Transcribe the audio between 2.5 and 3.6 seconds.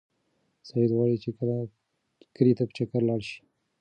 ته په چکر لاړ شي.